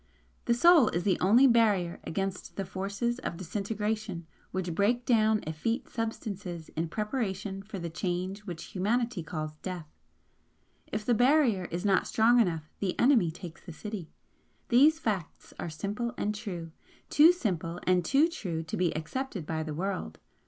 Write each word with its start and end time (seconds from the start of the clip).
The 0.45 0.55
Soul 0.55 0.87
is 0.89 1.03
the 1.03 1.19
only 1.19 1.45
barrier 1.45 1.99
against 2.05 2.55
the 2.55 2.65
forces 2.65 3.19
of 3.19 3.37
disintegration 3.37 4.25
which 4.49 4.73
break 4.73 5.05
down 5.05 5.43
effete 5.45 5.87
substances 5.89 6.69
in 6.69 6.87
preparation 6.87 7.61
for 7.61 7.77
the 7.77 7.87
change 7.87 8.39
which 8.47 8.63
humanity 8.73 9.21
calls 9.21 9.51
'Death.' 9.61 9.85
If 10.87 11.05
the 11.05 11.13
barrier 11.13 11.65
is 11.65 11.85
not 11.85 12.07
strong 12.07 12.39
enough, 12.39 12.67
the 12.79 12.99
enemy 12.99 13.29
takes 13.29 13.63
the 13.63 13.73
city. 13.73 14.09
These 14.69 14.97
facts 14.97 15.53
are 15.59 15.69
simple 15.69 16.15
and 16.17 16.33
true; 16.33 16.71
too 17.11 17.31
simple 17.31 17.79
and 17.83 18.03
too 18.03 18.27
true 18.27 18.63
to 18.63 18.75
be 18.75 18.91
accepted 18.95 19.45
by 19.45 19.61
the 19.61 19.75
world. 19.75 20.17